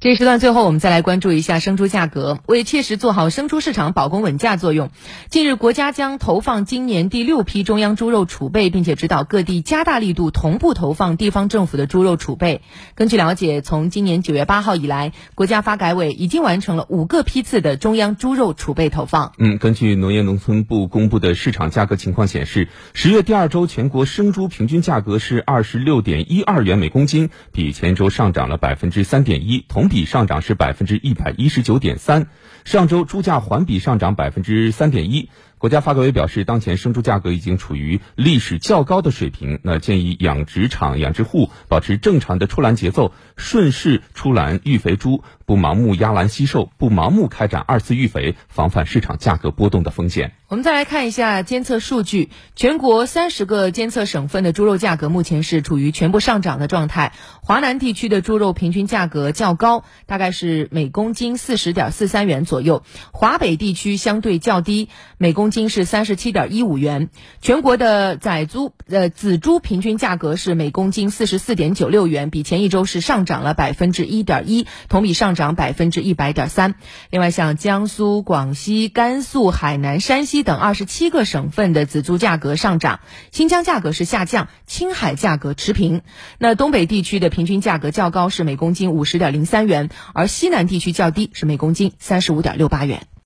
[0.00, 2.38] 这时段最后，我们再来关注一下生猪价格。
[2.46, 4.88] 为切实做好生猪市场保供稳价作用，
[5.28, 12.62] 近日国家将投放今年第六批中央猪肉储备，并且指导各地加大力度同步投放地方政府的猪肉储备。
[12.94, 19.32] 根据了解，从今年九月八号以来，国家发改委已经完成了五个批次的中央猪肉储备投放。
[19.36, 32.28] 嗯，根据农业农村部公布的市场价格情况显示，十月第二周全国生猪平均价格是二十六点一二元每公斤，比前周上涨了百分之三点一，同比上涨是百分之一百一十九点三。
[32.64, 35.28] 上周猪价环比上涨百分之三点一。
[35.60, 50.32] 国家发改委表示，当前生猪价格已经处于历史较高的水平，那建议养殖场、养殖户保持正常的出栏节奏，顺势出栏育肥猪，不盲目压栏惜售，不盲目开展二次育肥，防范市场价格波动的风险。
[50.48, 57.12] 我们再来看一下监测数据，全国三十个监测省份的猪肉价格目前是处于全部上涨的状态。
[57.42, 62.82] 华南地区的猪肉平均价格较高，大概是每公斤四十点四三元左右；
[63.12, 67.10] 华北地区相对较低，每公斤是三十七点一五元。
[67.40, 76.74] 全国的仔猪呃仔猪平均价格是每公斤四十四点九六元，比前一周是上涨了百分之一点一，同比上涨百分之一百点三。
[77.10, 80.40] 另外，像江苏、广西、甘肃、海南、山西。
[80.42, 86.00] 等二十七个省份的仔猪价格上涨，新疆价格是下降，青海价格持平。
[86.38, 93.10] 那东北地区的平均价格较高，是每公斤五十点零三元，而西南地区较低，是每公斤三十五点六八元。